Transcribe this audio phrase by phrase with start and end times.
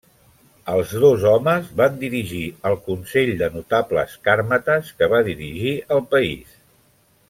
[0.75, 6.61] Els dos homes van dirigir el consell de notables càrmates que va dirigir el país.